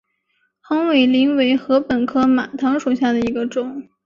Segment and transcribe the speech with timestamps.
[0.61, 3.87] 红尾翎为禾本科马唐属下的一个种。